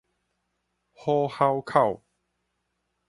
[0.93, 2.01] 虎吼口